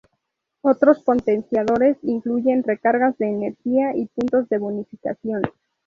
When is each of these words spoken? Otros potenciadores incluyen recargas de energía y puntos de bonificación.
Otros 0.63 0.97
potenciadores 1.03 1.95
incluyen 2.01 2.63
recargas 2.63 3.15
de 3.19 3.27
energía 3.29 3.95
y 3.95 4.07
puntos 4.07 4.49
de 4.49 4.57
bonificación. 4.57 5.43